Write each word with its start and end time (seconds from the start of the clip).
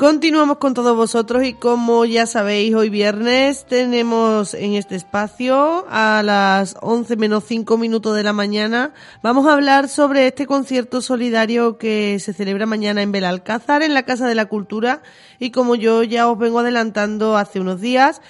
Continuamos 0.00 0.56
con 0.56 0.72
todos 0.72 0.96
vosotros 0.96 1.44
y 1.44 1.52
como 1.52 2.06
ya 2.06 2.24
sabéis, 2.24 2.74
hoy 2.74 2.88
viernes 2.88 3.66
tenemos 3.66 4.54
en 4.54 4.72
este 4.72 4.96
espacio 4.96 5.84
a 5.90 6.22
las 6.24 6.74
11 6.80 7.16
menos 7.16 7.44
5 7.46 7.76
minutos 7.76 8.16
de 8.16 8.22
la 8.22 8.32
mañana. 8.32 8.94
Vamos 9.22 9.46
a 9.46 9.52
hablar 9.52 9.90
sobre 9.90 10.26
este 10.26 10.46
concierto 10.46 11.02
solidario 11.02 11.76
que 11.76 12.18
se 12.18 12.32
celebra 12.32 12.64
mañana 12.64 13.02
en 13.02 13.12
Belalcázar, 13.12 13.82
en 13.82 13.92
la 13.92 14.04
Casa 14.04 14.26
de 14.26 14.34
la 14.34 14.46
Cultura. 14.46 15.02
Y 15.38 15.50
como 15.50 15.74
yo 15.74 16.02
ya 16.02 16.30
os 16.30 16.38
vengo 16.38 16.60
adelantando 16.60 17.36
hace 17.36 17.60
unos 17.60 17.82
días, 17.82 18.22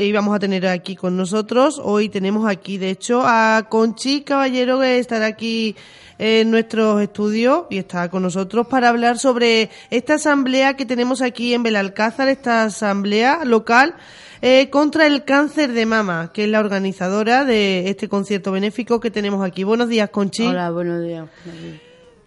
íbamos 0.00 0.34
a 0.34 0.40
tener 0.40 0.66
aquí 0.66 0.96
con 0.96 1.16
nosotros. 1.16 1.80
Hoy 1.80 2.08
tenemos 2.08 2.44
aquí, 2.44 2.76
de 2.76 2.90
hecho, 2.90 3.22
a 3.24 3.68
Conchi 3.68 4.22
Caballero 4.22 4.80
que 4.80 4.98
estará 4.98 5.26
aquí 5.26 5.76
en 6.18 6.50
nuestros 6.50 7.02
estudios 7.02 7.64
y 7.70 7.78
está 7.78 8.08
con 8.08 8.22
nosotros 8.22 8.66
para 8.66 8.88
hablar 8.88 9.18
sobre 9.18 9.70
esta 9.90 10.14
asamblea 10.14 10.74
que 10.74 10.86
tenemos 10.86 11.22
aquí 11.22 11.54
en 11.54 11.62
Belalcázar, 11.62 12.28
esta 12.28 12.64
asamblea 12.64 13.44
local 13.44 13.94
eh, 14.42 14.68
contra 14.70 15.06
el 15.06 15.24
cáncer 15.24 15.72
de 15.72 15.86
mama, 15.86 16.30
que 16.32 16.44
es 16.44 16.50
la 16.50 16.60
organizadora 16.60 17.44
de 17.44 17.88
este 17.88 18.08
concierto 18.08 18.52
benéfico 18.52 19.00
que 19.00 19.10
tenemos 19.10 19.44
aquí. 19.44 19.64
Buenos 19.64 19.88
días, 19.88 20.10
Conchi. 20.10 20.46
Hola, 20.46 20.70
buenos 20.70 21.02
días. 21.02 21.28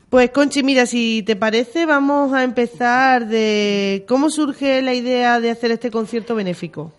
Pues 0.09 0.31
Conchi, 0.31 0.63
mira, 0.63 0.85
si 0.85 1.21
te 1.23 1.35
parece, 1.35 1.85
vamos 1.85 2.33
a 2.33 2.43
empezar 2.43 3.27
de 3.27 4.05
cómo 4.07 4.29
surge 4.29 4.81
la 4.81 4.93
idea 4.93 5.39
de 5.39 5.51
hacer 5.51 5.71
este 5.71 5.91
concierto 5.91 6.33
benéfico. 6.33 6.91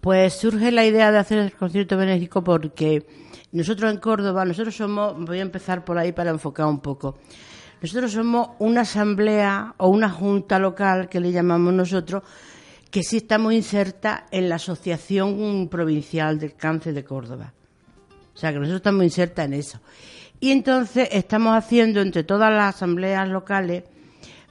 Pues 0.00 0.34
surge 0.34 0.72
la 0.72 0.86
idea 0.86 1.12
de 1.12 1.18
hacer 1.18 1.38
el 1.38 1.52
concierto 1.52 1.96
benéfico 1.96 2.42
porque 2.42 3.04
nosotros 3.52 3.92
en 3.92 3.98
Córdoba, 3.98 4.44
nosotros 4.44 4.74
somos, 4.74 5.14
voy 5.18 5.38
a 5.38 5.42
empezar 5.42 5.84
por 5.84 5.98
ahí 5.98 6.12
para 6.12 6.30
enfocar 6.30 6.66
un 6.66 6.80
poco. 6.80 7.18
Nosotros 7.82 8.12
somos 8.12 8.50
una 8.60 8.82
asamblea 8.82 9.74
o 9.76 9.88
una 9.88 10.08
junta 10.08 10.58
local, 10.58 11.08
que 11.08 11.20
le 11.20 11.32
llamamos 11.32 11.74
nosotros, 11.74 12.22
que 12.90 13.02
sí 13.02 13.18
estamos 13.18 13.52
inserta 13.52 14.26
en 14.30 14.48
la 14.48 14.54
Asociación 14.54 15.68
Provincial 15.68 16.38
del 16.38 16.54
Cáncer 16.54 16.94
de 16.94 17.04
Córdoba. 17.04 17.52
O 18.34 18.38
sea, 18.38 18.52
que 18.52 18.58
nosotros 18.58 18.80
estamos 18.80 19.04
inserta 19.04 19.44
en 19.44 19.54
eso. 19.54 19.80
Y 20.40 20.50
entonces 20.50 21.08
estamos 21.12 21.56
haciendo, 21.56 22.00
entre 22.00 22.24
todas 22.24 22.50
las 22.50 22.76
asambleas 22.76 23.28
locales, 23.28 23.84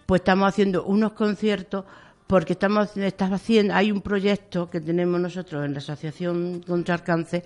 pues 0.06 0.22
estamos 0.22 0.48
haciendo 0.48 0.84
unos 0.84 1.14
conciertos 1.14 1.86
porque 2.28 2.54
estamos, 2.54 2.96
estamos 2.98 3.42
haciendo, 3.42 3.74
hay 3.74 3.92
un 3.92 4.02
proyecto 4.02 4.70
que 4.70 4.80
tenemos 4.80 5.20
nosotros 5.20 5.66
en 5.66 5.74
la 5.74 5.80
Asociación 5.80 6.62
contra 6.66 6.96
el 6.96 7.04
Cáncer 7.04 7.44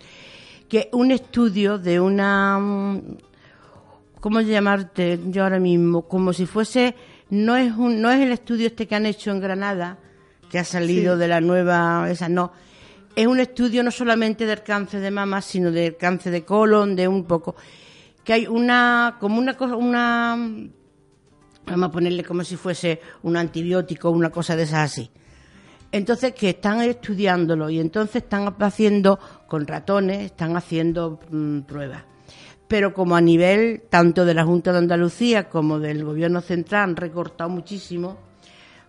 que 0.67 0.89
un 0.93 1.11
estudio 1.11 1.77
de 1.77 1.99
una 1.99 2.99
¿cómo 4.19 4.41
llamarte 4.41 5.19
yo 5.27 5.43
ahora 5.43 5.59
mismo? 5.59 6.07
Como 6.07 6.33
si 6.33 6.45
fuese 6.45 6.95
no 7.29 7.55
es 7.55 7.71
un, 7.73 8.01
no 8.01 8.09
es 8.11 8.21
el 8.21 8.31
estudio 8.31 8.67
este 8.67 8.87
que 8.87 8.95
han 8.95 9.05
hecho 9.05 9.31
en 9.31 9.39
Granada 9.39 9.99
que 10.49 10.59
ha 10.59 10.63
salido 10.63 11.17
de 11.17 11.27
la 11.27 11.41
nueva 11.41 12.09
esa 12.09 12.29
no. 12.29 12.51
Es 13.15 13.27
un 13.27 13.39
estudio 13.39 13.83
no 13.83 13.91
solamente 13.91 14.45
del 14.45 14.63
cáncer 14.63 15.01
de 15.01 15.11
mama 15.11 15.41
sino 15.41 15.71
del 15.71 15.95
cáncer 15.97 16.31
de 16.31 16.43
colon 16.43 16.95
de 16.95 17.07
un 17.07 17.25
poco 17.25 17.55
que 18.23 18.33
hay 18.33 18.47
una 18.47 19.17
como 19.19 19.37
una 19.37 19.55
cosa 19.55 19.75
una 19.75 20.35
vamos 21.67 21.89
a 21.89 21.91
ponerle 21.91 22.23
como 22.23 22.43
si 22.43 22.55
fuese 22.55 22.99
un 23.23 23.37
antibiótico 23.37 24.09
una 24.09 24.31
cosa 24.31 24.55
de 24.55 24.63
esas 24.63 24.91
así 24.91 25.11
entonces, 25.91 26.33
que 26.33 26.49
están 26.49 26.81
estudiándolo 26.81 27.69
y 27.69 27.79
entonces 27.79 28.23
están 28.23 28.53
haciendo 28.59 29.19
con 29.47 29.65
ratones, 29.65 30.25
están 30.25 30.57
haciendo 30.57 31.19
mm, 31.29 31.61
pruebas. 31.61 32.03
Pero 32.67 32.93
como 32.93 33.15
a 33.15 33.21
nivel 33.21 33.83
tanto 33.89 34.25
de 34.25 34.33
la 34.33 34.43
Junta 34.43 34.71
de 34.71 34.79
Andalucía 34.79 35.49
como 35.49 35.79
del 35.79 36.03
Gobierno 36.03 36.41
Central 36.41 36.83
han 36.83 36.95
recortado 36.95 37.49
muchísimo, 37.49 38.17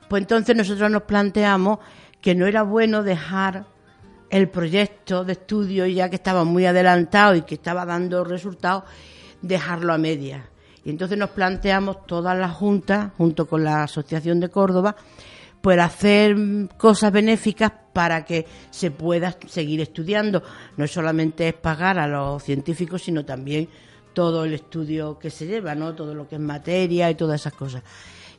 pues 0.08 0.22
entonces 0.22 0.56
nosotros 0.56 0.90
nos 0.90 1.02
planteamos 1.02 1.78
que 2.20 2.34
no 2.34 2.46
era 2.46 2.62
bueno 2.62 3.02
dejar 3.02 3.66
el 4.30 4.48
proyecto 4.48 5.24
de 5.24 5.32
estudio, 5.32 5.86
ya 5.86 6.08
que 6.08 6.16
estaba 6.16 6.44
muy 6.44 6.66
adelantado 6.66 7.34
y 7.34 7.42
que 7.42 7.54
estaba 7.54 7.84
dando 7.84 8.24
resultados, 8.24 8.84
dejarlo 9.42 9.92
a 9.92 9.98
medias. 9.98 10.42
Y 10.84 10.90
entonces 10.90 11.18
nos 11.18 11.30
planteamos 11.30 12.06
todas 12.06 12.38
las 12.38 12.52
juntas, 12.52 13.10
junto 13.16 13.46
con 13.46 13.64
la 13.64 13.84
Asociación 13.84 14.40
de 14.40 14.48
Córdoba, 14.48 14.96
pues 15.66 15.80
hacer 15.80 16.36
cosas 16.76 17.10
benéficas 17.10 17.72
para 17.92 18.24
que 18.24 18.46
se 18.70 18.92
pueda 18.92 19.36
seguir 19.48 19.80
estudiando. 19.80 20.40
No 20.76 20.86
solamente 20.86 21.48
es 21.48 21.54
pagar 21.54 21.98
a 21.98 22.06
los 22.06 22.40
científicos, 22.44 23.02
sino 23.02 23.24
también 23.24 23.68
todo 24.12 24.44
el 24.44 24.54
estudio 24.54 25.18
que 25.18 25.28
se 25.28 25.44
lleva, 25.44 25.74
¿no? 25.74 25.92
Todo 25.96 26.14
lo 26.14 26.28
que 26.28 26.36
es 26.36 26.40
materia 26.40 27.10
y 27.10 27.16
todas 27.16 27.40
esas 27.40 27.54
cosas. 27.54 27.82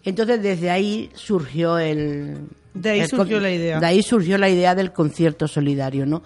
Entonces, 0.06 0.42
desde 0.42 0.70
ahí 0.70 1.10
surgió 1.16 1.78
el... 1.78 2.48
De 2.74 2.92
ahí 2.92 3.06
surgió 3.06 3.42
la 3.42 3.52
idea. 3.52 3.82
De 3.82 3.86
ahí 3.86 4.02
surgió 4.04 4.38
la 4.38 4.48
idea 4.48 4.74
del 4.74 4.94
concierto 4.94 5.50
solidario, 5.50 6.06
¿no? 6.06 6.24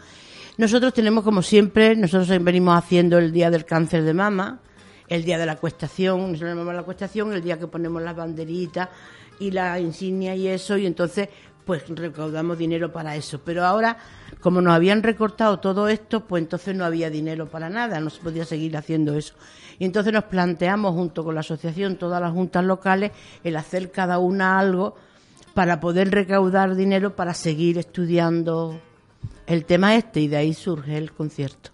Nosotros 0.59 0.93
tenemos, 0.93 1.23
como 1.23 1.41
siempre, 1.41 1.95
nosotros 1.95 2.29
venimos 2.43 2.77
haciendo 2.77 3.17
el 3.17 3.31
Día 3.31 3.49
del 3.49 3.65
Cáncer 3.65 4.03
de 4.03 4.13
Mama, 4.13 4.59
el 5.07 5.25
Día 5.25 5.39
de 5.39 5.47
la 5.47 5.55
Cuestación, 5.55 6.37
la 6.39 6.83
Cuestación, 6.83 7.33
el 7.33 7.41
día 7.41 7.57
que 7.57 7.65
ponemos 7.65 8.03
las 8.03 8.15
banderitas, 8.15 8.87
y 9.41 9.51
la 9.51 9.79
insignia 9.79 10.35
y 10.35 10.47
eso, 10.47 10.77
y 10.77 10.85
entonces 10.85 11.27
pues 11.65 11.83
recaudamos 11.89 12.57
dinero 12.57 12.91
para 12.91 13.15
eso. 13.15 13.41
Pero 13.43 13.65
ahora, 13.65 13.97
como 14.39 14.61
nos 14.61 14.73
habían 14.73 15.03
recortado 15.03 15.59
todo 15.59 15.87
esto, 15.87 16.25
pues 16.25 16.43
entonces 16.43 16.75
no 16.75 16.85
había 16.85 17.09
dinero 17.09 17.47
para 17.47 17.69
nada, 17.69 17.99
no 17.99 18.09
se 18.09 18.21
podía 18.21 18.45
seguir 18.45 18.77
haciendo 18.77 19.15
eso. 19.15 19.33
Y 19.79 19.85
entonces 19.85 20.13
nos 20.13 20.25
planteamos, 20.25 20.93
junto 20.93 21.23
con 21.23 21.33
la 21.33 21.41
asociación, 21.41 21.97
todas 21.97 22.21
las 22.21 22.31
juntas 22.31 22.63
locales, 22.63 23.11
el 23.43 23.55
hacer 23.55 23.91
cada 23.91 24.19
una 24.19 24.59
algo 24.59 24.95
para 25.53 25.79
poder 25.79 26.11
recaudar 26.11 26.75
dinero 26.75 27.15
para 27.15 27.33
seguir 27.33 27.77
estudiando 27.77 28.79
el 29.47 29.65
tema 29.65 29.95
este, 29.95 30.21
y 30.21 30.27
de 30.27 30.37
ahí 30.37 30.53
surge 30.53 30.97
el 30.97 31.11
concierto. 31.11 31.71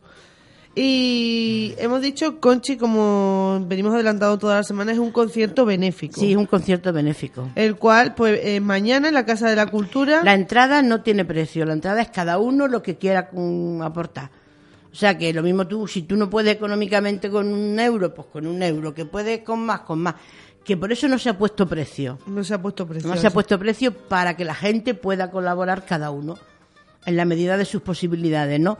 Y 0.79 1.73
hemos 1.79 2.03
dicho, 2.03 2.39
Conchi, 2.39 2.77
como 2.77 3.65
venimos 3.65 3.95
adelantado 3.95 4.37
toda 4.37 4.57
la 4.57 4.63
semana, 4.63 4.91
es 4.91 4.99
un 4.99 5.09
concierto 5.09 5.65
benéfico. 5.65 6.19
Sí, 6.19 6.33
es 6.33 6.37
un 6.37 6.45
concierto 6.45 6.93
benéfico. 6.93 7.49
El 7.55 7.77
cual, 7.77 8.13
pues 8.13 8.39
eh, 8.43 8.59
mañana 8.59 9.07
en 9.07 9.15
la 9.15 9.25
Casa 9.25 9.49
de 9.49 9.55
la 9.55 9.65
Cultura. 9.65 10.21
La 10.23 10.35
entrada 10.35 10.83
no 10.83 11.01
tiene 11.01 11.25
precio, 11.25 11.65
la 11.65 11.73
entrada 11.73 11.99
es 12.03 12.09
cada 12.09 12.37
uno 12.37 12.67
lo 12.67 12.83
que 12.83 12.95
quiera 12.95 13.31
aportar. 13.81 14.29
O 14.91 14.95
sea 14.95 15.17
que 15.17 15.33
lo 15.33 15.41
mismo 15.41 15.65
tú, 15.65 15.87
si 15.87 16.03
tú 16.03 16.15
no 16.15 16.29
puedes 16.29 16.53
económicamente 16.53 17.31
con 17.31 17.51
un 17.51 17.79
euro, 17.79 18.13
pues 18.13 18.27
con 18.27 18.45
un 18.45 18.61
euro, 18.61 18.93
que 18.93 19.05
puedes 19.05 19.39
con 19.39 19.65
más, 19.65 19.79
con 19.79 19.97
más. 19.97 20.13
Que 20.63 20.77
por 20.77 20.91
eso 20.91 21.07
no 21.07 21.17
se 21.17 21.29
ha 21.29 21.37
puesto 21.39 21.67
precio. 21.67 22.19
No 22.27 22.43
se 22.43 22.53
ha 22.53 22.61
puesto 22.61 22.85
precio. 22.85 23.09
No 23.09 23.17
se 23.17 23.25
ha 23.25 23.31
puesto 23.31 23.57
precio 23.57 23.93
para 23.93 24.37
que 24.37 24.45
la 24.45 24.53
gente 24.53 24.93
pueda 24.93 25.31
colaborar 25.31 25.85
cada 25.85 26.11
uno 26.11 26.37
en 27.03 27.17
la 27.17 27.25
medida 27.25 27.57
de 27.57 27.65
sus 27.65 27.81
posibilidades, 27.81 28.59
¿no? 28.59 28.77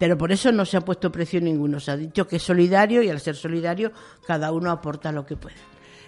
Pero 0.00 0.16
por 0.16 0.32
eso 0.32 0.50
no 0.50 0.64
se 0.64 0.78
ha 0.78 0.80
puesto 0.80 1.12
precio 1.12 1.42
ninguno. 1.42 1.78
Se 1.78 1.90
ha 1.90 1.96
dicho 1.96 2.26
que 2.26 2.36
es 2.36 2.42
solidario 2.42 3.02
y 3.02 3.10
al 3.10 3.20
ser 3.20 3.36
solidario 3.36 3.92
cada 4.26 4.50
uno 4.50 4.70
aporta 4.70 5.12
lo 5.12 5.26
que 5.26 5.36
puede. 5.36 5.56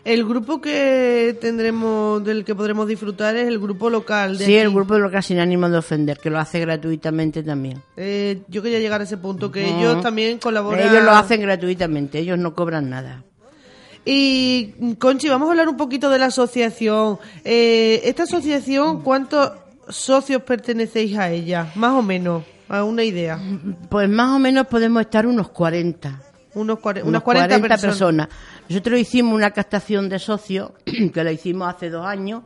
El 0.02 0.24
grupo 0.24 0.62
que 0.62 1.36
tendremos, 1.38 2.24
del 2.24 2.42
que 2.42 2.54
podremos 2.54 2.88
disfrutar 2.88 3.36
es 3.36 3.46
el 3.46 3.58
grupo 3.58 3.90
local. 3.90 4.38
De 4.38 4.46
sí, 4.46 4.56
el 4.56 4.70
grupo 4.70 4.98
local 4.98 5.22
sin 5.22 5.38
ánimo 5.38 5.68
de 5.68 5.76
ofender, 5.76 6.18
que 6.18 6.30
lo 6.30 6.38
hace 6.38 6.58
gratuitamente 6.58 7.42
también. 7.42 7.82
Eh, 7.98 8.40
yo 8.48 8.62
quería 8.62 8.80
llegar 8.80 9.02
a 9.02 9.04
ese 9.04 9.18
punto, 9.18 9.52
que 9.52 9.62
ellos 9.62 10.00
también 10.00 10.38
colaboran. 10.38 10.88
Ellos 10.88 11.04
lo 11.04 11.10
hacen 11.10 11.42
gratuitamente, 11.42 12.18
ellos 12.18 12.38
no 12.38 12.54
cobran 12.54 12.88
nada. 12.88 13.22
Y 14.06 14.96
Conchi, 14.98 15.28
vamos 15.28 15.48
a 15.48 15.50
hablar 15.50 15.68
un 15.68 15.76
poquito 15.76 16.08
de 16.08 16.18
la 16.18 16.26
asociación. 16.26 17.18
Eh, 17.44 18.00
esta 18.04 18.22
asociación, 18.22 19.02
¿cuántos 19.02 19.52
socios 19.90 20.42
pertenecéis 20.42 21.18
a 21.18 21.30
ella? 21.30 21.70
Más 21.76 21.92
o 21.92 22.02
menos 22.02 22.42
a 22.68 22.84
una 22.84 23.04
idea. 23.04 23.38
Pues 23.88 24.08
más 24.08 24.30
o 24.30 24.38
menos 24.38 24.66
podemos 24.66 25.02
estar 25.02 25.26
unos 25.26 25.50
40. 25.50 26.20
Unos 26.54 26.80
40, 26.80 27.60
personas. 27.78 28.28
Nosotros 28.68 28.98
hicimos 28.98 29.34
una 29.34 29.50
captación 29.50 30.08
de 30.08 30.18
socios, 30.18 30.72
que 31.14 31.24
la 31.24 31.32
hicimos 31.32 31.74
hace 31.74 31.88
dos 31.88 32.04
años, 32.04 32.42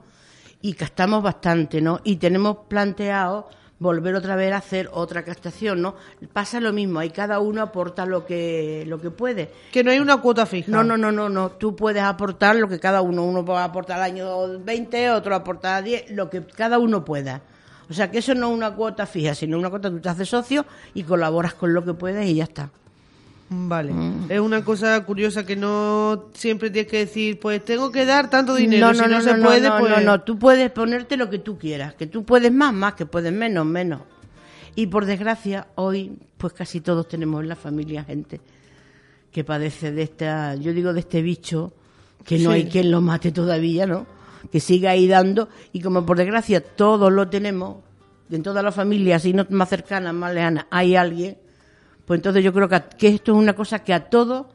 y 0.62 0.74
captamos 0.74 1.22
bastante, 1.22 1.80
¿no? 1.80 2.00
Y 2.04 2.16
tenemos 2.16 2.58
planteado 2.68 3.48
volver 3.78 4.14
otra 4.14 4.36
vez 4.36 4.52
a 4.52 4.58
hacer 4.58 4.88
otra 4.92 5.22
captación, 5.22 5.82
¿no? 5.82 5.96
Pasa 6.32 6.60
lo 6.60 6.72
mismo, 6.72 7.00
ahí 7.00 7.10
cada 7.10 7.40
uno 7.40 7.62
aporta 7.62 8.06
lo 8.06 8.24
que 8.24 8.84
lo 8.86 9.00
que 9.00 9.10
puede. 9.10 9.50
Que 9.72 9.84
no 9.84 9.90
hay 9.90 9.98
una 9.98 10.16
cuota 10.18 10.46
fija. 10.46 10.70
No, 10.70 10.82
no, 10.82 10.96
no, 10.96 11.12
no, 11.12 11.28
no, 11.28 11.50
tú 11.50 11.76
puedes 11.76 12.02
aportar 12.02 12.56
lo 12.56 12.68
que 12.68 12.78
cada 12.78 13.02
uno, 13.02 13.24
uno 13.24 13.44
puede 13.44 13.60
aportar 13.60 13.98
al 13.98 14.04
año 14.04 14.58
20, 14.60 15.10
otro 15.10 15.34
aportar 15.34 15.82
10, 15.84 16.12
lo 16.12 16.30
que 16.30 16.44
cada 16.44 16.78
uno 16.78 17.04
pueda. 17.04 17.42
O 17.88 17.94
sea 17.94 18.10
que 18.10 18.18
eso 18.18 18.34
no 18.34 18.48
es 18.50 18.56
una 18.56 18.72
cuota 18.72 19.06
fija, 19.06 19.34
sino 19.34 19.58
una 19.58 19.70
cuota 19.70 19.88
que 19.88 19.96
tú 19.96 20.02
te 20.02 20.08
haces 20.08 20.28
socio 20.28 20.66
y 20.94 21.04
colaboras 21.04 21.54
con 21.54 21.72
lo 21.72 21.84
que 21.84 21.94
puedes 21.94 22.28
y 22.28 22.34
ya 22.34 22.44
está. 22.44 22.70
Vale. 23.48 23.92
Mm. 23.92 24.26
Es 24.28 24.40
una 24.40 24.64
cosa 24.64 25.04
curiosa 25.04 25.46
que 25.46 25.54
no 25.54 26.30
siempre 26.34 26.70
tienes 26.70 26.90
que 26.90 26.98
decir, 26.98 27.38
pues 27.38 27.64
tengo 27.64 27.92
que 27.92 28.04
dar 28.04 28.28
tanto 28.28 28.54
dinero. 28.56 28.88
No, 28.88 28.92
no, 28.92 29.04
si 29.04 29.10
no, 29.10 29.18
no, 29.18 29.22
se 29.22 29.34
puede, 29.36 29.68
no, 29.68 29.78
pues... 29.78 29.92
no, 29.92 30.00
no, 30.00 30.20
tú 30.22 30.38
puedes 30.38 30.70
ponerte 30.72 31.16
lo 31.16 31.30
que 31.30 31.38
tú 31.38 31.56
quieras. 31.56 31.94
Que 31.94 32.08
tú 32.08 32.24
puedes 32.24 32.52
más, 32.52 32.72
más, 32.72 32.94
que 32.94 33.06
puedes 33.06 33.32
menos, 33.32 33.64
menos. 33.64 34.02
Y 34.74 34.88
por 34.88 35.06
desgracia, 35.06 35.68
hoy, 35.76 36.18
pues 36.36 36.52
casi 36.52 36.80
todos 36.80 37.08
tenemos 37.08 37.40
en 37.40 37.48
la 37.48 37.56
familia 37.56 38.04
gente 38.04 38.40
que 39.30 39.44
padece 39.44 39.92
de 39.92 40.02
esta, 40.02 40.54
yo 40.54 40.72
digo 40.72 40.92
de 40.92 41.00
este 41.00 41.22
bicho, 41.22 41.72
que 42.24 42.38
no 42.38 42.50
hay 42.50 42.64
quien 42.66 42.90
lo 42.90 43.00
mate 43.00 43.32
todavía, 43.32 43.86
¿no? 43.86 44.06
Que 44.50 44.60
siga 44.60 44.90
ahí 44.90 45.06
dando 45.06 45.48
y 45.72 45.80
como 45.80 46.04
por 46.04 46.16
desgracia 46.18 46.60
todos 46.60 47.12
lo 47.12 47.28
tenemos, 47.28 47.78
en 48.30 48.42
todas 48.42 48.64
las 48.64 48.74
familias, 48.74 49.24
y 49.24 49.32
no 49.32 49.46
más 49.50 49.68
cercanas, 49.68 50.12
más 50.12 50.34
lejanas, 50.34 50.66
hay 50.70 50.96
alguien, 50.96 51.38
pues 52.04 52.18
entonces 52.18 52.42
yo 52.42 52.52
creo 52.52 52.68
que, 52.68 52.82
que 52.98 53.08
esto 53.08 53.32
es 53.32 53.38
una 53.38 53.54
cosa 53.54 53.80
que 53.80 53.94
a 53.94 54.08
todos 54.08 54.46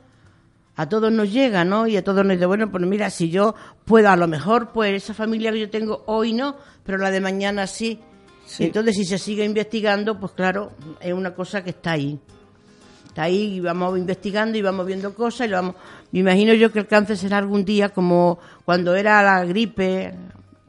a 0.76 0.90
todos 0.90 1.12
nos 1.12 1.32
llega, 1.32 1.64
¿no? 1.64 1.86
Y 1.88 1.98
a 1.98 2.04
todos 2.04 2.26
nos 2.26 2.36
dice, 2.36 2.46
bueno, 2.46 2.72
pues 2.72 2.84
mira, 2.86 3.10
si 3.10 3.30
yo 3.30 3.56
puedo, 3.86 4.10
a 4.10 4.16
lo 4.16 4.28
mejor, 4.28 4.72
pues 4.72 5.04
esa 5.04 5.14
familia 5.14 5.52
que 5.52 5.60
yo 5.60 5.70
tengo 5.70 6.04
hoy 6.08 6.34
no, 6.34 6.56
pero 6.84 6.98
la 6.98 7.12
de 7.12 7.22
mañana 7.22 7.68
sí. 7.68 8.00
Entonces, 8.60 8.96
si 8.96 9.06
se 9.06 9.18
sigue 9.18 9.46
investigando, 9.46 10.20
pues 10.20 10.32
claro, 10.34 10.72
es 11.00 11.14
una 11.14 11.36
cosa 11.36 11.64
que 11.64 11.70
está 11.70 11.92
ahí. 11.92 12.20
Está 13.12 13.24
ahí 13.24 13.56
y 13.56 13.60
vamos 13.60 13.98
investigando 13.98 14.58
y 14.58 14.62
vamos 14.62 14.86
viendo 14.88 15.14
cosas 15.14 15.46
y 15.46 15.50
lo 15.50 15.58
vamos... 15.58 15.76
Me 16.14 16.20
imagino 16.20 16.54
yo 16.54 16.72
que 16.72 16.80
el 16.80 16.88
cáncer 16.88 17.18
será 17.18 17.40
algún 17.40 17.66
día 17.66 17.90
como 17.90 18.40
cuando 18.64 18.96
era 18.96 19.22
la 19.22 19.44
gripe, 19.44 20.14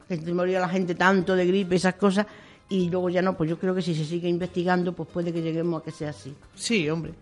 que 0.09 0.35
moría 0.35 0.59
la 0.59 0.69
gente 0.69 0.97
tanto 0.97 1.37
de 1.37 1.47
gripe, 1.47 1.77
esas 1.77 1.95
cosas, 1.95 2.27
y 2.69 2.91
luego 2.91 3.11
ya 3.11 3.23
no, 3.23 3.37
pues 3.37 3.49
yo 3.49 3.61
creo 3.61 3.77
que 3.77 3.81
si 3.81 3.95
se 3.95 4.05
sigue 4.05 4.29
investigando, 4.29 4.93
pues 4.93 5.09
puede 5.09 5.33
que 5.33 5.41
lleguemos 5.41 5.81
a 5.81 5.85
que 5.85 5.93
sea 5.93 6.11
así. 6.11 6.35
Sí, 6.57 6.91
hombre. 6.91 7.15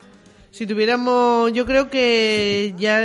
Si 0.50 0.66
tuviéramos, 0.66 1.52
yo 1.52 1.66
creo 1.66 1.90
que 1.90 2.74
ya 2.78 3.02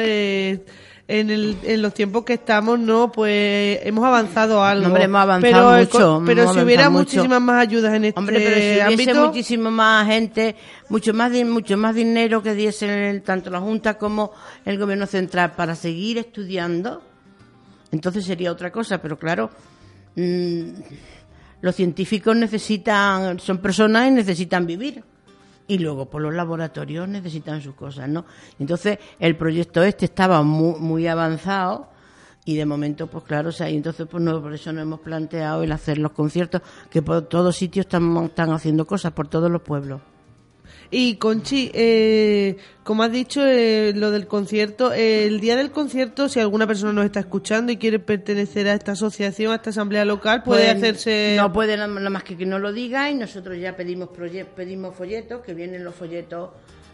en, 1.08 1.30
el, 1.30 1.58
en 1.64 1.82
los 1.82 1.94
tiempos 1.94 2.24
que 2.26 2.34
estamos, 2.34 2.80
¿no? 2.80 3.12
Pues 3.12 3.80
hemos 3.84 4.04
avanzado 4.04 4.64
algo. 4.64 4.88
Hombre, 4.88 5.04
hemos 5.04 5.22
avanzado 5.22 5.72
pero, 5.72 5.80
mucho. 5.80 6.24
Pero 6.26 6.54
si 6.54 6.60
hubiera 6.60 6.90
muchísimas 6.90 7.42
más 7.42 7.62
ayudas 7.62 7.94
en 7.94 8.06
este 8.06 8.20
Hombre, 8.20 8.40
pero 8.40 8.56
si 8.56 8.62
hubiese 8.62 8.82
ámbito, 8.82 9.28
muchísimo 9.28 9.72
más 9.72 10.08
gente, 10.08 10.56
mucho 10.90 11.14
más, 11.14 11.32
mucho 11.32 11.78
más 11.78 11.94
dinero 11.94 12.42
que 12.42 12.56
diesen 12.56 13.22
tanto 13.22 13.50
la 13.52 13.60
Junta 13.60 13.98
como 13.98 14.32
el 14.66 14.80
Gobierno 14.80 15.06
Central 15.06 15.52
para 15.52 15.76
seguir 15.76 16.18
estudiando, 16.18 17.04
entonces 17.92 18.26
sería 18.26 18.52
otra 18.52 18.72
cosa. 18.72 19.00
Pero 19.00 19.20
claro, 19.20 19.52
mm, 20.16 20.70
los 21.62 21.76
científicos 21.76 22.36
necesitan, 22.36 23.40
son 23.40 23.60
personas 23.60 24.08
y 24.08 24.12
necesitan 24.12 24.66
vivir. 24.66 25.04
Y 25.68 25.80
luego, 25.80 26.06
por 26.06 26.22
los 26.22 26.34
laboratorios 26.34 27.08
necesitan 27.08 27.62
sus 27.62 27.74
cosas, 27.74 28.08
¿no? 28.08 28.26
Entonces, 28.60 29.00
el 29.20 29.36
proyecto 29.36 29.84
este 29.84 30.06
estaba 30.06 30.44
muy, 30.44 30.80
muy 30.80 31.08
avanzado 31.08 31.90
y 32.46 32.56
de 32.56 32.66
momento, 32.66 33.08
pues 33.08 33.24
claro, 33.24 33.50
o 33.50 33.52
sea, 33.52 33.70
y 33.70 33.76
entonces, 33.76 34.08
pues 34.10 34.24
no, 34.24 34.40
por 34.42 34.54
eso 34.54 34.72
nos 34.72 34.84
hemos 34.84 35.00
planteado 35.00 35.64
el 35.64 35.72
hacer 35.72 35.98
los 35.98 36.12
conciertos, 36.12 36.62
que 36.92 37.02
por 37.02 37.24
todos 37.24 37.56
sitios 37.56 37.88
están, 37.88 38.16
están 38.26 38.52
haciendo 38.52 38.86
cosas, 38.86 39.14
por 39.14 39.28
todos 39.28 39.50
los 39.50 39.64
pueblos. 39.64 40.02
Y 40.92 41.16
Conchi, 41.16 41.72
eh, 41.74 42.58
como 42.84 43.04
has 43.04 43.12
dicho, 43.12 43.42
eh, 43.46 43.92
lo 43.96 44.12
del 44.12 44.28
concierto, 44.28 44.94
eh, 44.94 45.26
el 45.26 45.40
día 45.40 45.56
del 45.56 45.72
concierto, 45.72 46.30
si 46.30 46.40
alguna 46.40 46.68
persona 46.68 46.94
nos 46.94 47.06
está 47.06 47.20
escuchando 47.20 47.72
y 47.72 47.78
quiere 47.78 48.00
pertenecer 48.00 48.68
a 48.68 48.74
esta 48.74 48.92
asociación, 48.94 49.52
a 49.52 49.56
esta 49.56 49.72
asamblea 49.72 50.06
local, 50.06 50.44
puede 50.44 50.62
Pueden- 50.66 50.78
hacerse... 50.78 51.34
No 51.38 51.52
puede 51.52 51.76
nada 51.76 51.88
más 52.10 52.24
que 52.24 52.38
que 52.38 52.46
no 52.46 52.60
lo 52.60 52.72
diga 52.72 53.10
y 53.10 53.16
nosotros 53.16 53.58
ya 53.60 53.76
pedimos 53.76 54.10
pedimos 54.56 54.96
folletos, 54.96 55.42
que 55.42 55.54
vienen 55.54 55.84
los 55.84 55.96
folletos 55.96 56.52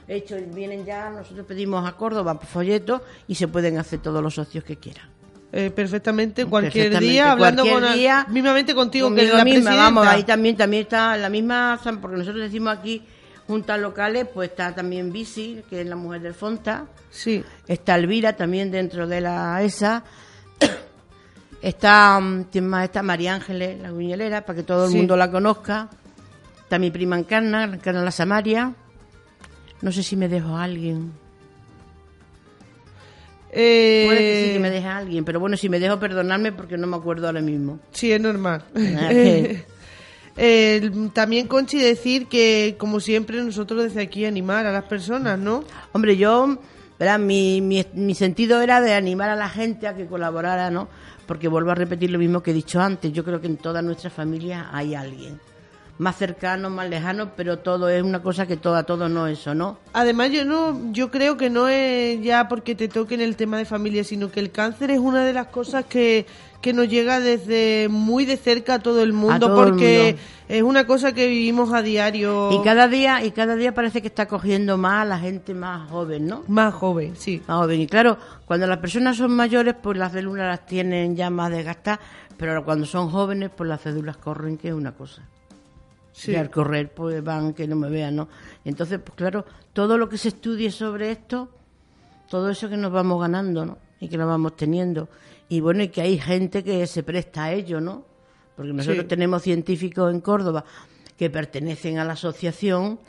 hechos, 0.08 0.40
vienen 0.54 0.86
ya, 0.86 1.10
nosotros 1.10 1.46
pedimos 1.46 1.88
a 1.88 1.94
Córdoba 1.94 2.40
folletos 2.40 3.02
y 3.28 3.36
se 3.36 3.48
pueden 3.48 3.78
hacer 3.78 4.00
todos 4.00 4.24
los 4.24 4.34
socios 4.34 4.64
que 4.64 4.78
quieran. 4.78 5.10
eh, 5.54 5.70
perfectamente 5.70 6.46
cualquier 6.46 6.86
Perfectamente, 6.92 7.12
día, 7.12 7.32
hablando 7.34 7.64
cualquier 7.64 7.90
con 7.90 8.00
día, 8.00 8.26
mismamente 8.30 8.74
contigo, 8.74 9.14
que 9.14 9.24
es 9.26 9.34
la 9.34 9.44
misma, 9.44 9.70
presidenta. 9.72 9.84
vamos, 9.84 10.08
ahí 10.08 10.24
también, 10.24 10.56
también 10.56 10.84
está 10.84 11.18
la 11.18 11.28
misma, 11.30 11.78
porque 12.02 12.16
nosotros 12.18 12.42
decimos 12.44 12.78
aquí 12.78 13.02
juntas 13.52 13.80
locales, 13.80 14.26
pues 14.34 14.50
está 14.50 14.74
también 14.74 15.12
Bisi, 15.12 15.62
que 15.70 15.82
es 15.82 15.88
la 15.88 15.96
mujer 15.96 16.22
del 16.22 16.34
Fonta, 16.34 16.86
Sí, 17.10 17.44
está 17.68 17.96
Elvira 17.96 18.34
también 18.38 18.72
dentro 18.72 19.06
de 19.08 19.20
la 19.22 19.62
ESA, 19.62 20.04
está, 21.62 22.20
mm, 22.20 22.46
¿quién 22.52 22.68
más 22.68 22.86
está? 22.86 23.04
María 23.04 23.36
Ángeles, 23.36 23.80
la 23.82 23.92
guiñolera, 23.92 24.46
para 24.46 24.56
que 24.58 24.64
todo 24.64 24.86
el 24.86 24.92
Sí. 24.92 24.98
mundo 24.98 25.18
la 25.18 25.30
conozca, 25.30 25.90
está 26.64 26.80
mi 26.80 26.90
prima 26.92 27.20
Encarna, 27.20 27.66
Encarna 27.66 28.02
la 28.04 28.12
Samaria, 28.12 28.74
no 29.82 29.92
sé 29.92 30.02
si 30.04 30.16
me 30.16 30.28
dejo 30.30 30.56
a 30.56 30.64
alguien, 30.64 31.12
eh, 33.52 34.04
puede 34.08 34.20
que 34.20 34.42
sí 34.48 34.54
que 34.54 34.60
me 34.60 34.70
deje 34.70 34.88
a 34.88 34.98
alguien, 34.98 35.26
pero 35.26 35.40
bueno, 35.42 35.58
si 35.58 35.68
me 35.68 35.80
dejo 35.80 36.00
perdonarme 36.00 36.54
porque 36.54 36.78
no 36.78 36.88
me 36.88 36.96
acuerdo 36.96 37.28
ahora 37.28 37.42
mismo. 37.42 37.80
sí, 37.92 38.12
es 38.12 38.22
normal. 38.22 38.64
Eh, 40.44 40.90
también, 41.14 41.48
Conchi, 41.48 41.78
decir 41.78 42.26
que, 42.26 42.74
como 42.80 43.00
siempre, 43.00 43.44
nosotros 43.44 43.84
desde 43.84 44.02
aquí 44.02 44.26
animar 44.26 44.66
a 44.66 44.72
las 44.72 44.86
personas, 44.86 45.38
¿no? 45.38 45.64
Hombre, 45.92 46.18
yo, 46.18 46.58
¿verdad? 46.98 47.20
Mi, 47.20 47.62
mi, 47.62 47.86
mi 47.94 48.16
sentido 48.16 48.60
era 48.60 48.82
de 48.82 48.96
animar 48.96 49.30
a 49.30 49.36
la 49.36 49.50
gente 49.50 49.88
a 49.88 49.96
que 49.96 50.08
colaborara, 50.08 50.72
¿no? 50.72 50.88
Porque 51.28 51.48
vuelvo 51.48 51.70
a 51.70 51.76
repetir 51.76 52.10
lo 52.10 52.18
mismo 52.18 52.42
que 52.42 52.50
he 52.50 52.54
dicho 52.56 52.82
antes. 52.82 53.14
Yo 53.14 53.24
creo 53.24 53.40
que 53.40 53.46
en 53.46 53.58
toda 53.58 53.84
nuestra 53.84 54.10
familia 54.10 54.70
hay 54.74 54.96
alguien. 54.96 55.40
Más 56.02 56.18
cercano, 56.18 56.72
más 56.72 56.90
lejano, 56.90 57.30
pero 57.36 57.60
todo 57.60 57.88
es 57.88 58.02
una 58.02 58.24
cosa 58.24 58.48
que 58.48 58.58
todo 58.58 58.74
a 58.74 58.86
todos 58.86 59.08
no 59.08 59.28
eso, 59.28 59.54
¿no? 59.54 59.78
Además, 59.94 60.32
yo 60.32 60.46
no, 60.46 60.92
yo 60.92 61.12
creo 61.12 61.38
que 61.38 61.52
no 61.52 61.68
es 61.68 62.20
ya 62.24 62.48
porque 62.48 62.74
te 62.74 62.88
toquen 62.88 63.22
el 63.22 63.36
tema 63.36 63.60
de 63.60 63.66
familia, 63.66 64.04
sino 64.04 64.32
que 64.32 64.40
el 64.40 64.50
cáncer 64.50 64.90
es 64.90 64.98
una 64.98 65.24
de 65.24 65.34
las 65.34 65.46
cosas 65.50 65.86
que, 65.86 66.26
que 66.60 66.74
nos 66.74 66.90
llega 66.90 67.20
desde 67.20 67.88
muy 67.88 68.26
de 68.26 68.38
cerca 68.38 68.74
a 68.74 68.80
todo 68.80 69.04
el 69.04 69.14
mundo, 69.14 69.48
todo 69.48 69.64
el 69.64 69.70
porque 69.70 70.16
mundo. 70.16 70.22
es 70.50 70.64
una 70.64 70.88
cosa 70.88 71.14
que 71.14 71.28
vivimos 71.28 71.72
a 71.72 71.84
diario. 71.84 72.52
Y 72.52 72.64
cada 72.64 72.88
día, 72.88 73.24
y 73.24 73.30
cada 73.30 73.56
día 73.56 73.76
parece 73.76 74.02
que 74.02 74.08
está 74.08 74.28
cogiendo 74.28 74.80
más 74.80 75.04
a 75.04 75.06
la 75.06 75.20
gente 75.20 75.54
más 75.54 75.88
joven, 75.92 76.26
¿no? 76.26 76.44
Más 76.48 76.74
joven, 76.74 77.16
sí. 77.16 77.44
Más 77.48 77.58
joven. 77.58 77.80
Y 77.80 77.86
claro, 77.86 78.18
cuando 78.48 78.66
las 78.66 78.80
personas 78.80 79.18
son 79.18 79.36
mayores, 79.36 79.76
pues 79.80 80.00
las 80.00 80.14
células 80.14 80.48
las 80.48 80.66
tienen 80.66 81.16
ya 81.16 81.30
más 81.30 81.52
desgastadas, 81.52 82.00
pero 82.38 82.66
cuando 82.66 82.88
son 82.88 83.12
jóvenes, 83.12 83.52
pues 83.56 83.70
las 83.70 83.82
células 83.82 84.18
corren, 84.18 84.58
que 84.58 84.70
es 84.70 84.74
una 84.74 84.94
cosa. 84.94 85.22
Sí. 86.12 86.32
Y 86.32 86.36
al 86.36 86.50
correr, 86.50 86.94
pues 86.94 87.24
van 87.24 87.54
que 87.54 87.68
no 87.68 87.76
me 87.76 87.90
vean, 87.90 88.16
¿no? 88.16 88.28
Entonces, 88.66 89.00
pues 89.00 89.16
claro, 89.16 89.46
todo 89.74 89.98
lo 89.98 90.08
que 90.10 90.18
se 90.18 90.30
estudie 90.30 90.72
sobre 90.72 91.12
esto, 91.12 91.50
todo 92.30 92.50
eso 92.50 92.70
que 92.70 92.78
nos 92.78 92.92
vamos 92.92 93.20
ganando, 93.22 93.66
¿no? 93.66 93.78
Y 94.00 94.08
que 94.08 94.18
nos 94.18 94.28
vamos 94.28 94.56
teniendo. 94.56 95.10
Y 95.50 95.60
bueno, 95.60 95.84
y 95.84 95.90
que 95.90 96.02
hay 96.02 96.18
gente 96.18 96.64
que 96.64 96.86
se 96.88 97.04
presta 97.04 97.46
a 97.46 97.54
ello, 97.54 97.82
¿no? 97.82 98.06
Porque 98.56 98.74
nosotros 98.74 99.04
Sí. 99.04 99.08
tenemos 99.08 99.42
científicos 99.44 100.14
en 100.14 100.22
Córdoba 100.22 100.64
que 101.18 101.30
pertenecen 101.30 102.00
a 102.00 102.06
la 102.06 102.14
asociación, 102.14 103.00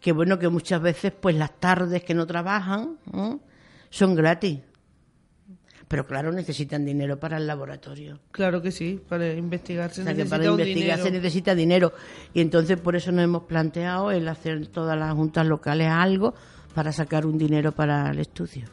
que 0.00 0.12
bueno, 0.12 0.38
que 0.38 0.48
muchas 0.48 0.80
veces, 0.82 1.12
pues 1.18 1.36
las 1.36 1.58
tardes 1.58 2.04
que 2.04 2.14
no 2.14 2.26
trabajan, 2.26 2.98
¿no? 3.12 3.40
son 3.90 4.14
gratis. 4.14 4.58
Pero 5.88 6.06
claro, 6.06 6.32
necesitan 6.32 6.84
dinero 6.84 7.18
para 7.18 7.36
el 7.36 7.46
laboratorio. 7.46 8.18
Claro 8.32 8.60
que 8.60 8.72
sí, 8.72 9.00
para 9.08 9.32
investigar 9.34 9.92
se 9.92 10.00
O 10.00 10.04
sea, 10.04 10.12
necesita 10.12 10.36
para 10.36 10.52
un 10.52 10.60
investigar 10.60 10.98
se 10.98 11.10
necesita 11.12 11.54
dinero. 11.54 11.92
Y 12.34 12.40
entonces 12.40 12.80
por 12.80 12.96
eso 12.96 13.12
nos 13.12 13.22
hemos 13.22 13.44
planteado 13.44 14.10
el 14.10 14.26
hacer 14.26 14.66
todas 14.66 14.98
las 14.98 15.14
juntas 15.14 15.46
locales 15.46 15.88
algo 15.88 16.34
para 16.74 16.92
sacar 16.92 17.24
un 17.24 17.38
dinero 17.38 17.72
para 17.72 18.10
el 18.10 18.18
estudio. 18.18 18.64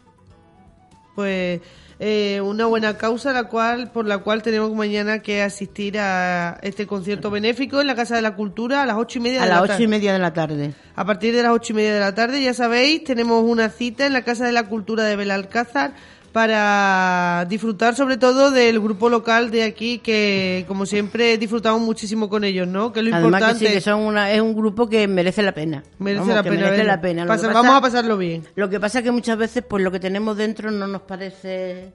Pues 1.15 1.61
eh, 1.99 2.41
una 2.41 2.65
buena 2.65 2.97
causa 2.97 3.31
la 3.31 3.43
cual 3.43 3.91
por 3.91 4.07
la 4.07 4.17
cual 4.17 4.41
tenemos 4.41 4.73
mañana 4.73 5.19
que 5.19 5.43
asistir 5.43 5.99
a 5.99 6.57
este 6.63 6.87
concierto 6.87 7.29
benéfico 7.29 7.79
en 7.79 7.87
la 7.87 7.95
Casa 7.95 8.15
de 8.15 8.23
la 8.23 8.35
Cultura 8.35 8.81
a 8.81 8.85
las 8.87 8.97
ocho 8.97 9.19
y 9.19 9.21
media 9.21 9.41
A 9.41 9.43
de 9.43 9.49
las 9.51 9.67
la 9.67 9.73
ocho 9.75 9.83
y 9.83 9.87
media 9.87 10.11
de 10.11 10.19
la 10.19 10.33
tarde. 10.33 10.73
A 10.95 11.05
partir 11.05 11.35
de 11.35 11.43
las 11.43 11.51
ocho 11.51 11.73
y 11.73 11.75
media 11.75 11.93
de 11.93 11.99
la 11.99 12.15
tarde, 12.15 12.41
ya 12.41 12.55
sabéis, 12.55 13.03
tenemos 13.03 13.43
una 13.43 13.69
cita 13.69 14.07
en 14.07 14.13
la 14.13 14.23
Casa 14.23 14.45
de 14.45 14.51
la 14.51 14.67
Cultura 14.67 15.03
de 15.03 15.15
Belalcázar 15.15 15.93
para 16.33 17.45
disfrutar 17.47 17.95
sobre 17.95 18.17
todo 18.17 18.51
del 18.51 18.79
grupo 18.79 19.07
local 19.07 19.51
de 19.51 19.63
aquí 19.63 19.99
que 19.99 20.65
como 20.67 20.85
siempre 20.85 21.37
disfrutamos 21.37 21.79
muchísimo 21.79 22.27
con 22.27 22.43
ellos, 22.43 22.67
¿no? 22.67 22.91
Que 22.91 22.99
es 23.01 23.05
lo 23.05 23.15
Además 23.15 23.29
importante 23.39 23.59
que 23.65 23.67
sí, 23.69 23.73
que 23.75 23.81
son 23.81 23.99
una, 24.01 24.31
es 24.31 24.41
un 24.41 24.55
grupo 24.55 24.89
que 24.89 25.07
merece 25.07 25.43
la 25.43 25.53
pena. 25.53 25.83
merece 25.99 26.19
Vamos, 26.21 26.35
la 26.35 26.43
pena. 26.43 26.55
merece 26.55 26.71
verlo. 26.77 26.87
la 26.91 27.01
pena. 27.01 27.21
Lo 27.23 27.27
Pasa- 27.27 27.47
que 27.47 27.53
vamos 27.53 27.75
a 27.75 27.81
pasarlo 27.81 28.17
bien. 28.17 28.43
Lo 28.55 28.67
que 28.69 28.79
pasa 28.79 28.99
es 28.99 29.03
que 29.05 29.11
muchas 29.11 29.37
veces 29.37 29.63
pues 29.67 29.83
lo 29.83 29.91
que 29.91 29.99
tenemos 29.99 30.35
dentro 30.35 30.71
no 30.71 30.87
nos 30.87 31.03
parece 31.03 31.91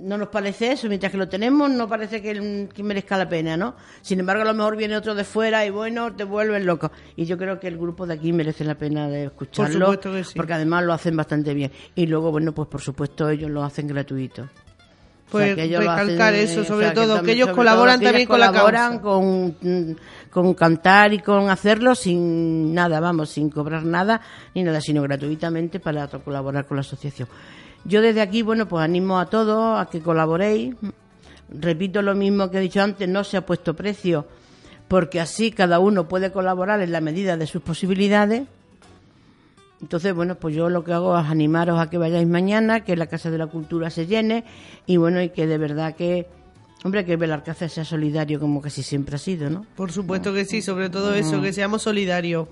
no 0.00 0.16
nos 0.18 0.28
parece 0.28 0.72
eso, 0.72 0.88
mientras 0.88 1.10
que 1.12 1.18
lo 1.18 1.28
tenemos 1.28 1.70
no 1.70 1.88
parece 1.88 2.22
que, 2.22 2.68
que 2.72 2.82
merezca 2.82 3.16
la 3.16 3.28
pena, 3.28 3.56
¿no? 3.56 3.74
Sin 4.02 4.20
embargo, 4.20 4.42
a 4.42 4.46
lo 4.46 4.54
mejor 4.54 4.76
viene 4.76 4.96
otro 4.96 5.14
de 5.14 5.24
fuera 5.24 5.64
y 5.66 5.70
bueno, 5.70 6.14
te 6.14 6.24
vuelven 6.24 6.64
loco. 6.66 6.90
Y 7.16 7.24
yo 7.24 7.36
creo 7.38 7.58
que 7.58 7.68
el 7.68 7.76
grupo 7.78 8.06
de 8.06 8.14
aquí 8.14 8.32
merece 8.32 8.64
la 8.64 8.74
pena 8.76 9.08
de 9.08 9.24
escucharlo, 9.26 9.86
supuesto 9.86 10.12
que 10.12 10.24
sí. 10.24 10.32
porque 10.36 10.52
además 10.54 10.84
lo 10.84 10.92
hacen 10.92 11.16
bastante 11.16 11.54
bien. 11.54 11.72
Y 11.94 12.06
luego, 12.06 12.30
bueno, 12.30 12.52
pues 12.52 12.68
por 12.68 12.80
supuesto 12.80 13.28
ellos 13.28 13.50
lo 13.50 13.64
hacen 13.64 13.86
gratuito. 13.88 14.42
O 15.30 15.38
sea, 15.38 15.54
Pues 15.54 15.56
recalcar 15.70 16.32
hacen, 16.32 16.34
eso, 16.48 16.60
o 16.62 16.64
sobre 16.64 16.86
sea, 16.86 16.94
todo, 16.94 17.06
que 17.08 17.16
también- 17.16 17.36
ellos 17.36 17.50
colaboran 17.50 18.00
todo 18.00 18.00
que 18.00 18.04
también 18.06 18.20
ellos 18.22 18.28
con 18.30 18.40
la 18.40 18.46
colaboran 18.48 18.98
causa. 18.98 19.02
con, 19.02 19.96
con 20.30 20.54
cantar 20.54 21.12
y 21.12 21.18
con 21.18 21.50
hacerlo 21.50 21.94
sin 21.94 22.72
nada, 22.72 22.98
vamos, 22.98 23.28
sin 23.28 23.50
cobrar 23.50 23.84
nada 23.84 24.22
ni 24.54 24.62
nada, 24.62 24.80
sino 24.80 25.02
gratuitamente 25.02 25.80
para 25.80 26.08
colaborar 26.08 26.66
con 26.66 26.78
la 26.78 26.80
asociación. 26.80 27.28
Yo 27.84 28.02
desde 28.02 28.20
aquí, 28.20 28.42
bueno, 28.42 28.68
pues 28.68 28.84
animo 28.84 29.18
a 29.18 29.26
todos 29.26 29.80
a 29.80 29.86
que 29.90 30.00
colaboréis. 30.00 30.74
Repito 31.50 32.02
lo 32.02 32.14
mismo 32.14 32.50
que 32.50 32.58
he 32.58 32.60
dicho 32.60 32.82
antes, 32.82 33.08
no 33.08 33.24
se 33.24 33.38
ha 33.38 33.46
puesto 33.46 33.74
precio, 33.74 34.26
porque 34.86 35.20
así 35.20 35.50
cada 35.50 35.78
uno 35.78 36.06
puede 36.06 36.30
colaborar 36.30 36.80
en 36.82 36.92
la 36.92 37.00
medida 37.00 37.36
de 37.36 37.46
sus 37.46 37.62
posibilidades. 37.62 38.46
Entonces, 39.80 40.12
bueno, 40.12 40.34
pues 40.34 40.54
yo 40.54 40.68
lo 40.68 40.84
que 40.84 40.92
hago 40.92 41.18
es 41.18 41.26
animaros 41.26 41.80
a 41.80 41.88
que 41.88 41.98
vayáis 41.98 42.26
mañana, 42.26 42.80
que 42.84 42.96
la 42.96 43.06
Casa 43.06 43.30
de 43.30 43.38
la 43.38 43.46
Cultura 43.46 43.90
se 43.90 44.06
llene 44.06 44.44
y 44.86 44.96
bueno, 44.96 45.22
y 45.22 45.30
que 45.30 45.46
de 45.46 45.56
verdad 45.56 45.94
que 45.94 46.26
Hombre, 46.84 47.04
que 47.04 47.16
Belarcázar 47.16 47.70
sea 47.70 47.84
solidario 47.84 48.38
como 48.38 48.62
casi 48.62 48.84
siempre 48.84 49.16
ha 49.16 49.18
sido, 49.18 49.50
¿no? 49.50 49.66
Por 49.74 49.90
supuesto 49.90 50.32
que 50.32 50.44
sí, 50.44 50.62
sobre 50.62 50.88
todo 50.90 51.12
eso, 51.14 51.42
que 51.42 51.52
seamos 51.52 51.82
solidarios 51.82 52.46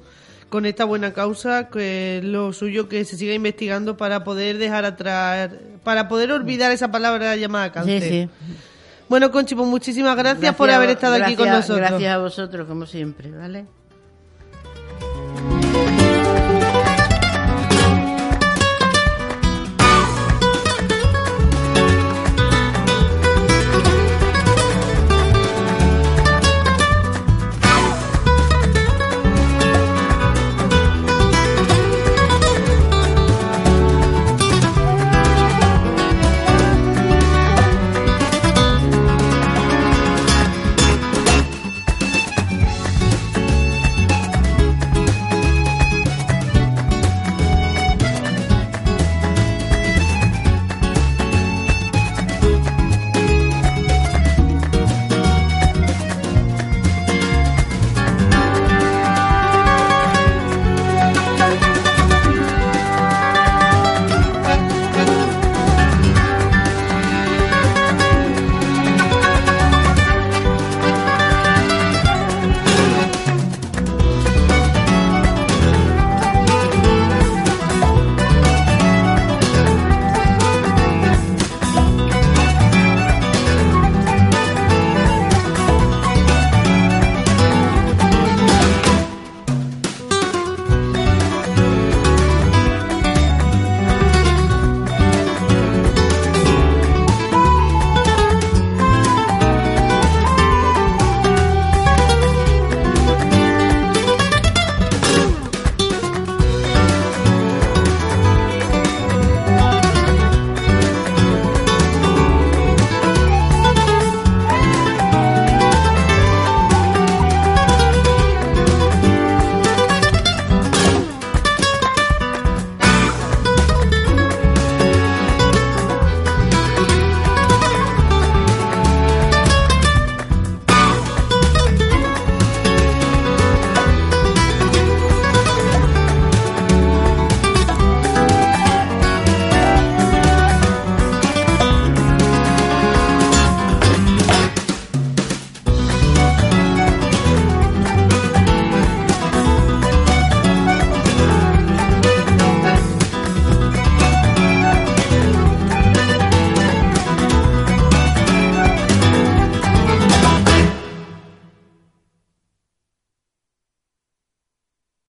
con 0.48 0.66
esta 0.66 0.84
buena 0.84 1.12
causa, 1.12 1.68
que 1.68 2.20
lo 2.22 2.52
suyo 2.52 2.88
que 2.88 3.04
se 3.04 3.16
siga 3.16 3.34
investigando 3.34 3.96
para 3.96 4.24
poder 4.24 4.58
dejar 4.58 4.84
atrás, 4.84 5.50
para 5.82 6.08
poder 6.08 6.32
olvidar 6.32 6.72
esa 6.72 6.90
palabra 6.90 7.36
llamada 7.36 7.72
cáncer. 7.72 8.02
Sí, 8.02 8.08
sí. 8.08 8.28
Bueno, 9.08 9.30
Conchi, 9.30 9.54
pues 9.54 9.68
muchísimas 9.68 10.16
gracias, 10.16 10.54
por 10.54 10.70
haber 10.70 10.90
estado 10.90 11.14
aquí 11.22 11.36
con 11.36 11.48
nosotros. 11.48 11.78
Gracias 11.78 12.12
a 12.12 12.18
vosotros, 12.18 12.66
como 12.66 12.86
siempre, 12.86 13.30
¿vale? 13.30 13.66